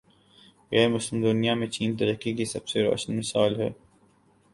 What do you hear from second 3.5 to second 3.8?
ہے۔